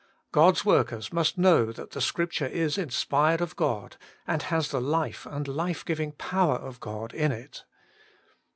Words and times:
God's 0.31 0.65
workers 0.65 1.13
must 1.13 1.37
know 1.37 1.71
that 1.71 1.91
the 1.91 2.01
Scripture 2.01 2.47
is 2.47 2.75
inspired 2.75 3.39
of 3.39 3.55
God, 3.55 3.97
and 4.25 4.41
has 4.41 4.69
the 4.69 4.81
life 4.81 5.27
and 5.27 5.47
life 5.47 5.85
giving 5.85 6.13
power 6.13 6.55
of 6.55 6.79
God 6.79 7.13
in 7.13 7.31
it. 7.31 7.65